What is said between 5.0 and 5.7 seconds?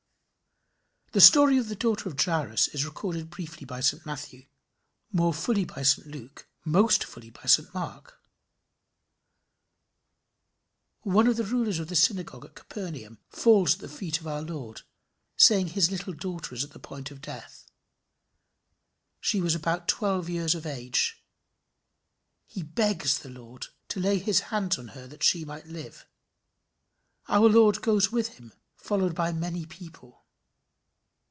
more fully